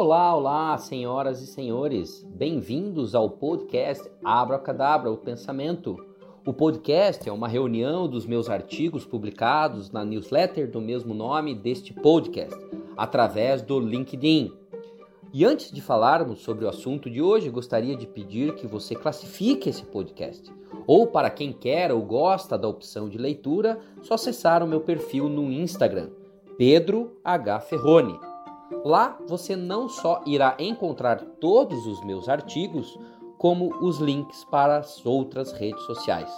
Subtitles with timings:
[0.00, 2.24] Olá, olá, senhoras e senhores.
[2.32, 5.96] Bem-vindos ao podcast Abracadabra, o Pensamento.
[6.46, 11.92] O podcast é uma reunião dos meus artigos publicados na newsletter do mesmo nome deste
[11.92, 12.56] podcast,
[12.96, 14.52] através do LinkedIn.
[15.34, 19.68] E antes de falarmos sobre o assunto de hoje, gostaria de pedir que você classifique
[19.68, 20.48] esse podcast.
[20.86, 25.28] Ou para quem quer ou gosta da opção de leitura, só acessar o meu perfil
[25.28, 26.10] no Instagram,
[26.56, 27.58] Pedro H.
[27.62, 28.27] Ferrone.
[28.84, 32.98] Lá você não só irá encontrar todos os meus artigos,
[33.38, 36.30] como os links para as outras redes sociais.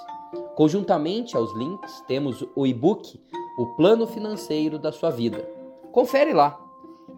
[0.54, 3.20] Conjuntamente aos links, temos o e-book
[3.58, 5.48] O Plano Financeiro da Sua Vida.
[5.90, 6.58] Confere lá.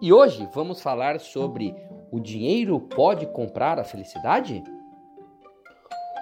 [0.01, 1.75] E hoje vamos falar sobre
[2.11, 4.63] o dinheiro pode comprar a felicidade?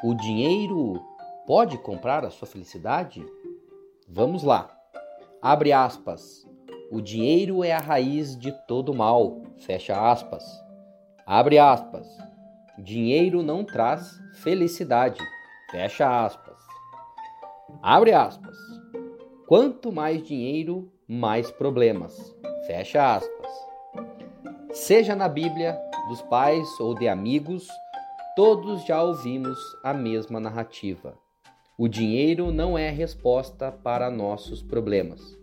[0.03, 1.01] O dinheiro
[1.47, 3.25] pode comprar a sua felicidade?
[4.09, 4.71] Vamos lá.
[5.43, 6.49] Abre aspas.
[6.91, 9.43] O dinheiro é a raiz de todo mal.
[9.59, 10.45] Fecha aspas.
[11.25, 12.09] Abre aspas.
[12.77, 15.21] Dinheiro não traz felicidade.
[15.71, 16.59] Fecha aspas.
[17.81, 18.57] Abre aspas.
[19.47, 22.37] Quanto mais dinheiro, mais problemas.
[22.67, 23.51] Fecha aspas.
[24.73, 27.69] Seja na Bíblia, dos pais ou de amigos,
[28.35, 31.17] todos já ouvimos a mesma narrativa.
[31.79, 35.39] O dinheiro não é resposta para nossos problemas.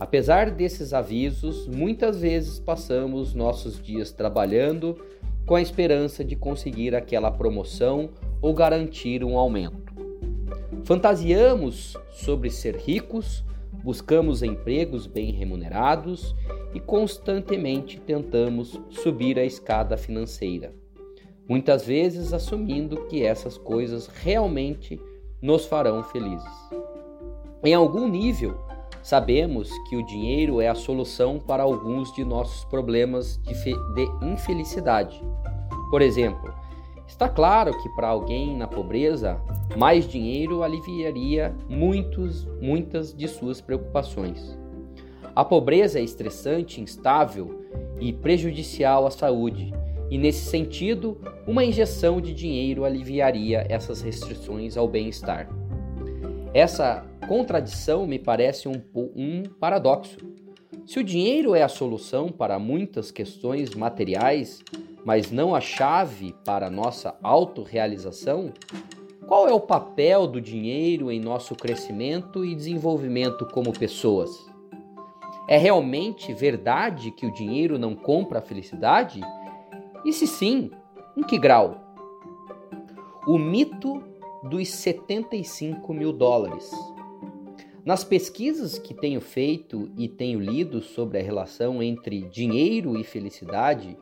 [0.00, 4.96] Apesar desses avisos, muitas vezes passamos nossos dias trabalhando
[5.44, 9.92] com a esperança de conseguir aquela promoção ou garantir um aumento.
[10.84, 13.44] Fantasiamos sobre ser ricos,
[13.82, 16.34] buscamos empregos bem remunerados
[16.72, 20.72] e constantemente tentamos subir a escada financeira,
[21.48, 25.00] muitas vezes assumindo que essas coisas realmente
[25.42, 26.46] nos farão felizes.
[27.64, 28.67] Em algum nível,
[29.08, 35.18] Sabemos que o dinheiro é a solução para alguns de nossos problemas de, de infelicidade.
[35.90, 36.52] Por exemplo,
[37.06, 39.40] está claro que para alguém na pobreza,
[39.78, 44.58] mais dinheiro aliviaria muitos, muitas de suas preocupações.
[45.34, 47.64] A pobreza é estressante, instável
[47.98, 49.72] e prejudicial à saúde,
[50.10, 55.48] e nesse sentido, uma injeção de dinheiro aliviaria essas restrições ao bem-estar.
[56.54, 58.82] Essa contradição me parece um,
[59.14, 60.16] um paradoxo.
[60.86, 64.60] Se o dinheiro é a solução para muitas questões materiais,
[65.04, 68.52] mas não a chave para a nossa autorrealização,
[69.26, 74.30] qual é o papel do dinheiro em nosso crescimento e desenvolvimento como pessoas?
[75.46, 79.20] É realmente verdade que o dinheiro não compra a felicidade?
[80.02, 80.70] E se sim,
[81.14, 81.76] em que grau?
[83.26, 84.02] O mito
[84.44, 86.70] dos 75 mil dólares.
[87.84, 93.96] Nas pesquisas que tenho feito e tenho lido sobre a relação entre dinheiro e felicidade,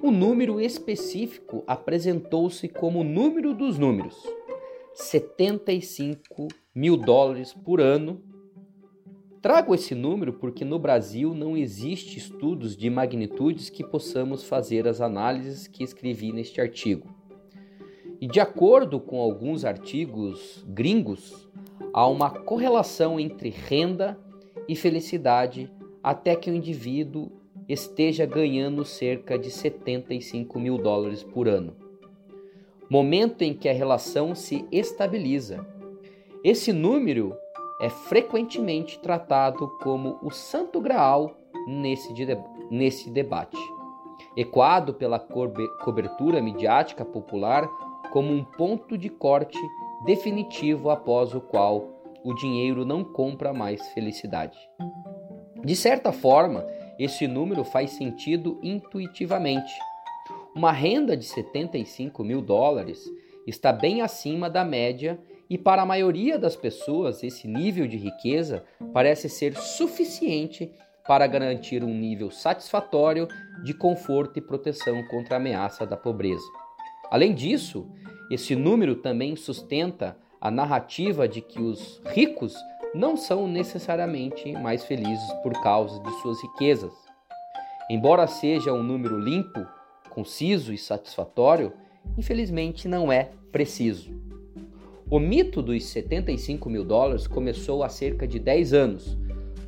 [0.00, 4.14] o número específico apresentou-se como o número dos números:
[4.92, 8.20] 75 mil dólares por ano.
[9.40, 15.00] Trago esse número porque no Brasil não existe estudos de magnitudes que possamos fazer as
[15.00, 17.15] análises que escrevi neste artigo.
[18.20, 21.48] E de acordo com alguns artigos gringos,
[21.92, 24.18] há uma correlação entre renda
[24.66, 25.70] e felicidade
[26.02, 27.30] até que o indivíduo
[27.68, 31.76] esteja ganhando cerca de 75 mil dólares por ano.
[32.88, 35.66] Momento em que a relação se estabiliza.
[36.44, 37.36] Esse número
[37.80, 42.26] é frequentemente tratado como o santo graal nesse, de,
[42.70, 43.58] nesse debate.
[44.36, 47.68] Ecoado pela cobertura midiática popular
[48.16, 49.58] como um ponto de corte
[50.06, 54.56] definitivo após o qual o dinheiro não compra mais felicidade.
[55.62, 56.66] De certa forma,
[56.98, 59.70] esse número faz sentido intuitivamente.
[60.54, 63.04] Uma renda de 75 mil dólares
[63.46, 68.64] está bem acima da média e para a maioria das pessoas esse nível de riqueza
[68.94, 70.72] parece ser suficiente
[71.06, 73.28] para garantir um nível satisfatório
[73.62, 76.46] de conforto e proteção contra a ameaça da pobreza.
[77.10, 77.86] Além disso,
[78.30, 82.54] esse número também sustenta a narrativa de que os ricos
[82.94, 86.92] não são necessariamente mais felizes por causa de suas riquezas.
[87.88, 89.66] Embora seja um número limpo,
[90.10, 91.72] conciso e satisfatório,
[92.18, 94.10] infelizmente não é preciso.
[95.08, 99.16] O mito dos 75 mil dólares começou há cerca de 10 anos,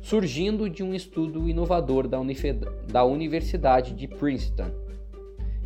[0.01, 4.88] surgindo de um estudo inovador da Universidade de Princeton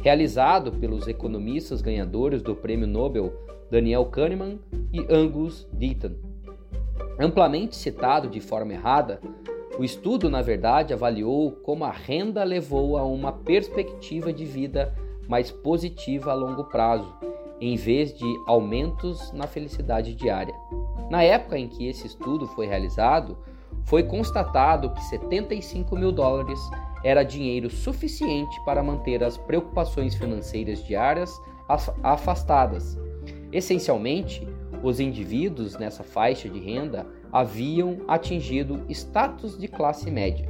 [0.04, 3.32] realizado pelos economistas ganhadores do Prêmio Nobel
[3.72, 4.60] Daniel Kahneman
[4.92, 6.12] e Angus Deaton.
[7.18, 9.22] Amplamente citado de forma errada,
[9.78, 14.94] O estudo, na verdade, avaliou como a renda levou a uma perspectiva de vida
[15.28, 17.12] mais positiva a longo prazo,
[17.60, 20.54] em vez de aumentos na felicidade diária.
[21.10, 23.36] Na época em que esse estudo foi realizado,
[23.86, 26.60] foi constatado que 75 mil dólares
[27.04, 31.32] era dinheiro suficiente para manter as preocupações financeiras diárias
[32.02, 32.98] afastadas.
[33.52, 34.48] Essencialmente,
[34.82, 40.48] os indivíduos nessa faixa de renda haviam atingido status de classe média.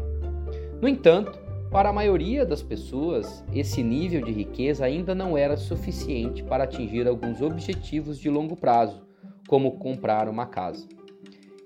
[0.81, 1.39] No entanto,
[1.71, 7.07] para a maioria das pessoas, esse nível de riqueza ainda não era suficiente para atingir
[7.07, 9.01] alguns objetivos de longo prazo,
[9.47, 10.87] como comprar uma casa.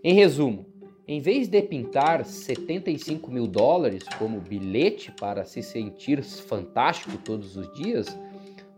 [0.03, 0.65] Em resumo,
[1.07, 7.71] em vez de pintar 75 mil dólares como bilhete para se sentir fantástico todos os
[7.73, 8.07] dias,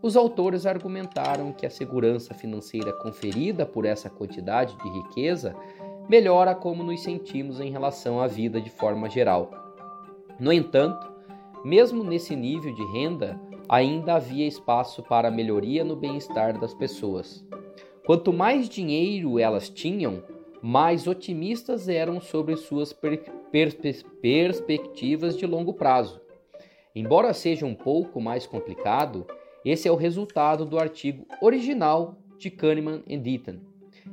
[0.00, 5.56] os autores argumentaram que a segurança financeira conferida por essa quantidade de riqueza
[6.08, 9.50] melhora como nos sentimos em relação à vida de forma geral.
[10.38, 11.12] No entanto,
[11.64, 13.38] mesmo nesse nível de renda,
[13.68, 17.44] ainda havia espaço para melhoria no bem-estar das pessoas.
[18.06, 20.22] Quanto mais dinheiro elas tinham,
[20.62, 26.20] mais otimistas eram sobre suas per perspe perspectivas de longo prazo.
[26.94, 29.26] Embora seja um pouco mais complicado,
[29.64, 33.58] esse é o resultado do artigo original de Kahneman e Deaton.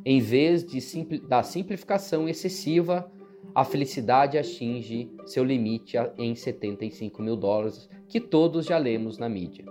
[0.05, 0.79] Em vez de
[1.27, 3.11] da simplificação excessiva
[3.55, 9.65] a felicidade atinge seu limite em 75 mil dólares, que todos já lemos na mídia.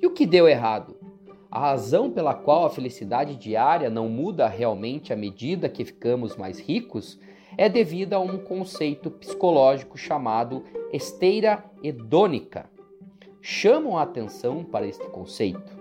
[0.00, 0.95] E o que deu errado?
[1.50, 6.58] A razão pela qual a felicidade diária não muda realmente à medida que ficamos mais
[6.58, 7.18] ricos
[7.56, 12.68] é devida a um conceito psicológico chamado esteira hedônica.
[13.40, 15.76] Chamam a atenção para este conceito.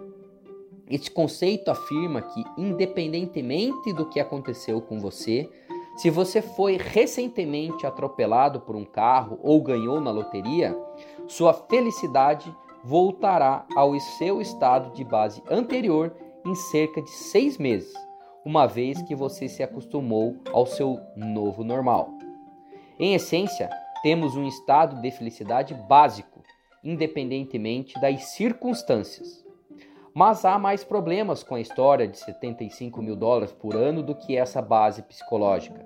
[0.87, 5.49] Este conceito afirma que, independentemente do que aconteceu com você,
[5.95, 10.77] se você foi recentemente atropelado por um carro ou ganhou na loteria,
[11.25, 12.53] sua felicidade
[12.85, 16.15] voltará ao seu estado de base anterior
[16.45, 17.91] em cerca de seis meses,
[18.45, 22.11] uma vez que você se acostumou ao seu novo normal.
[22.99, 23.71] Em essência,
[24.03, 26.43] temos um estado de felicidade básico,
[26.83, 29.43] independentemente das circunstâncias.
[30.13, 34.37] Mas há mais problemas com a história de 75 mil dólares por ano do que
[34.37, 35.83] essa base psicológica.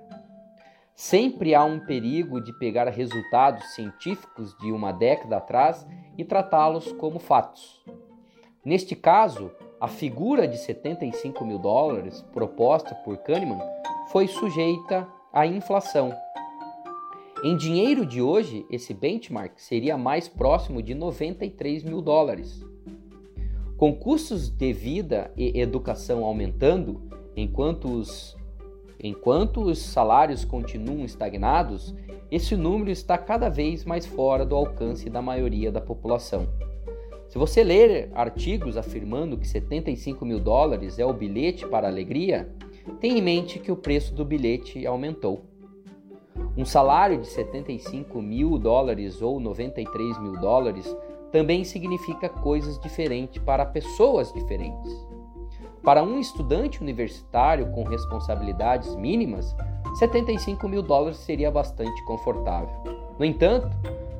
[0.94, 5.86] Sempre há um perigo de pegar resultados científicos de uma década atrás
[6.20, 7.82] e tratá-los como fatos.
[8.62, 9.50] Neste caso,
[9.80, 13.58] a figura de 75 mil dólares proposta por Kahneman
[14.12, 16.14] foi sujeita à inflação.
[17.42, 22.62] Em dinheiro de hoje, esse benchmark seria mais próximo de 93 mil dólares.
[23.78, 27.00] Com custos de vida e educação aumentando,
[27.34, 28.36] enquanto os,
[29.02, 31.94] enquanto os salários continuam estagnados,
[32.30, 36.46] esse número está cada vez mais fora do alcance da maioria da população.
[37.28, 42.52] Se você ler artigos afirmando que 75 mil dólares é o bilhete para a alegria,
[43.00, 45.44] tenha em mente que o preço do bilhete aumentou.
[46.56, 50.94] Um salário de 75 mil dólares ou 93 mil dólares
[51.30, 55.09] também significa coisas diferentes para pessoas diferentes.
[55.82, 59.56] Para um estudante universitário com responsabilidades mínimas,
[59.94, 62.68] 75 mil dólares seria bastante confortável.
[63.18, 63.70] No entanto,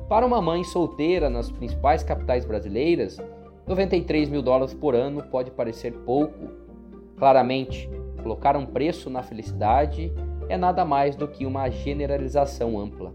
[0.09, 3.17] para uma mãe solteira nas principais capitais brasileiras,
[3.67, 6.49] 93 mil dólares por ano pode parecer pouco.
[7.17, 7.89] Claramente,
[8.21, 10.11] colocar um preço na felicidade
[10.49, 13.13] é nada mais do que uma generalização ampla.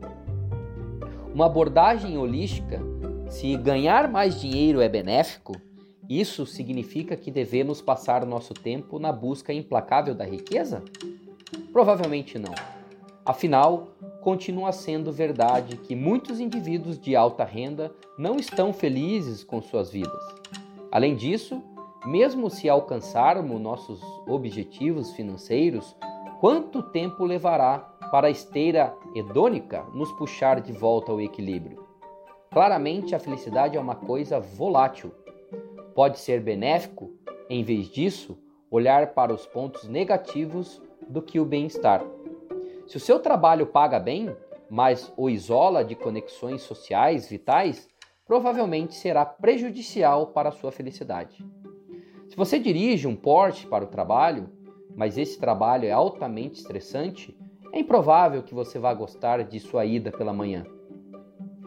[1.34, 2.80] Uma abordagem holística
[3.28, 5.52] se ganhar mais dinheiro é benéfico,
[6.08, 10.82] isso significa que devemos passar nosso tempo na busca implacável da riqueza?
[11.72, 12.54] Provavelmente não.
[13.24, 13.88] Afinal,
[14.20, 20.22] continua sendo verdade que muitos indivíduos de alta renda não estão felizes com suas vidas.
[20.92, 21.60] Além disso,
[22.04, 25.96] mesmo se alcançarmos nossos objetivos financeiros,
[26.38, 27.80] quanto tempo levará
[28.12, 31.84] para a esteira hedônica nos puxar de volta ao equilíbrio?
[32.52, 35.12] Claramente, a felicidade é uma coisa volátil.
[35.96, 37.10] Pode ser benéfico,
[37.48, 38.38] em vez disso,
[38.70, 42.04] olhar para os pontos negativos do que o bem-estar.
[42.86, 44.36] Se o seu trabalho paga bem,
[44.68, 47.88] mas o isola de conexões sociais vitais,
[48.26, 51.42] provavelmente será prejudicial para a sua felicidade.
[52.28, 54.50] Se você dirige um Porsche para o trabalho,
[54.94, 57.34] mas esse trabalho é altamente estressante,
[57.72, 60.66] é improvável que você vá gostar de sua ida pela manhã.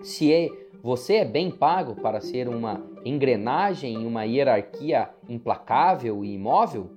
[0.04, 0.50] Se é
[0.82, 6.92] você é bem pago para ser uma engrenagem em uma hierarquia implacável e imóvel?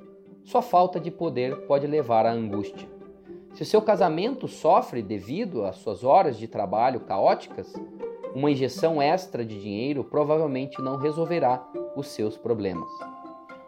[0.45, 2.89] Sua falta de poder pode levar à angústia.
[3.55, 7.73] Se seu casamento sofre devido às suas horas de trabalho caóticas,
[8.35, 12.89] uma injeção extra de dinheiro provavelmente não resolverá os seus problemas.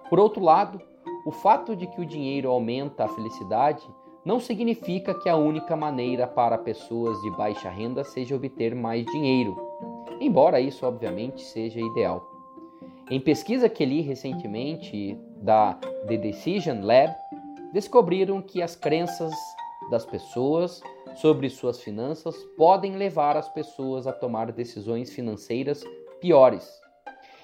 [0.09, 0.81] Por outro lado,
[1.27, 3.87] o fato de que o dinheiro aumenta a felicidade
[4.25, 9.74] não significa que a única maneira para pessoas de baixa renda seja obter mais dinheiro,
[10.21, 12.31] embora isso obviamente seja ideal.
[13.11, 15.75] Em pesquisa que li recentemente da
[16.07, 17.15] The Decision Lab,
[17.73, 19.35] descobriram que as crenças
[19.91, 20.81] das pessoas
[21.17, 25.85] sobre suas finanças podem levar as pessoas a tomar decisões financeiras
[26.21, 26.81] piores.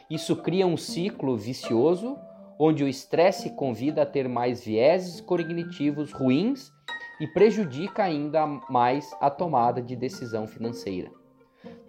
[0.09, 2.17] Isso cria um ciclo vicioso
[2.59, 6.71] onde o estresse convida a ter mais vieses cognitivos ruins
[7.21, 11.20] e prejudica ainda mais a tomada de decisão financeira.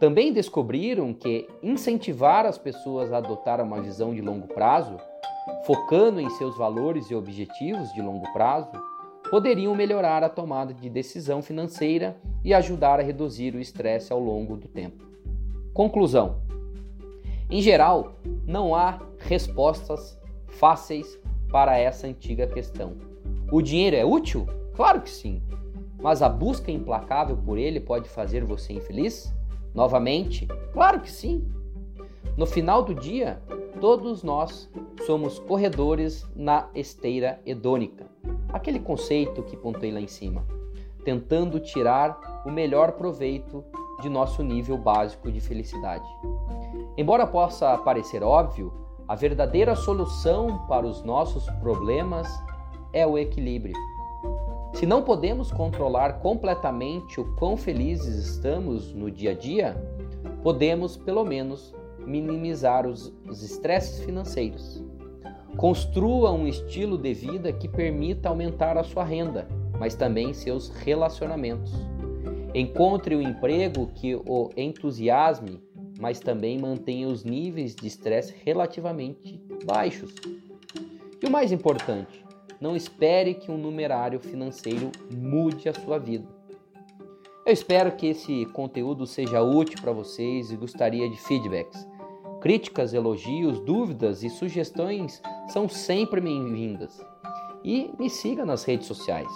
[0.02, 4.98] Também descobriram que incentivar as pessoas a adotar uma visão de longo prazo,
[5.64, 8.72] focando em seus valores e objetivos de longo prazo,
[9.30, 14.58] poderiam melhorar a tomada de decisão financeira e ajudar a reduzir o estresse ao longo
[14.58, 15.06] do tempo.
[15.72, 16.42] Conclusão:
[17.48, 18.16] Em geral,
[18.48, 21.16] não há respostas fáceis
[21.52, 22.98] para essa antiga questão.
[23.52, 24.48] O dinheiro é útil?
[24.74, 25.44] Claro que sim.
[26.02, 29.32] Mas a busca implacável por ele pode fazer você infeliz?
[29.74, 31.48] Novamente, claro que sim.
[32.38, 33.42] No final do dia,
[33.80, 34.70] todos nós
[35.06, 38.06] somos corredores na esteira hedônica,
[38.54, 40.46] aquele conceito que pontei lá em cima,
[41.04, 43.64] tentando tirar o melhor proveito
[44.02, 46.08] de nosso nível básico de felicidade.
[46.98, 48.74] Embora possa parecer óbvio,
[49.08, 52.28] a verdadeira solução para os nossos problemas
[52.94, 53.76] é o equilíbrio.
[54.74, 59.76] Se não podemos controlar completamente o quão felizes estamos no dia a dia,
[60.42, 63.12] podemos pelo menos minimizar os
[63.44, 64.84] estresses financeiros.
[65.58, 69.48] Construa um estilo de vida que permita aumentar a sua renda,
[69.78, 71.74] mas também seus relacionamentos.
[72.56, 75.62] Encontre um emprego que o entusiasme,
[76.00, 80.16] mas também mantenha os níveis de estresse relativamente baixos.
[81.22, 82.26] E o mais importante,
[82.62, 86.28] não espere que um numerário financeiro mude a sua vida.
[87.44, 91.88] Eu espero que esse conteúdo seja útil para vocês e gostaria de feedbacks.
[92.40, 97.04] Críticas, elogios, dúvidas e sugestões são sempre bem-vindas.
[97.64, 99.32] E me siga nas redes sociais.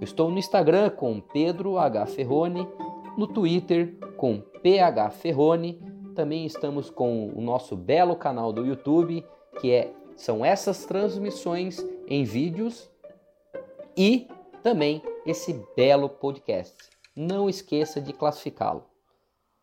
[0.00, 2.06] Eu estou no Instagram com Pedro H.
[2.06, 2.68] Ferrone,
[3.16, 5.80] no Twitter com PH Ferrone.
[6.16, 9.24] Também estamos com o nosso belo canal do YouTube,
[9.60, 12.90] que é são essas transmissões em vídeos
[13.96, 14.28] e
[14.62, 16.90] também esse belo podcast.
[17.14, 18.84] Não esqueça de classificá-lo.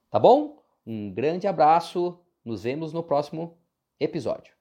[0.10, 0.64] Tá bom?
[0.86, 3.58] Um grande abraço, nos vemos no próximo
[4.00, 4.53] episódio.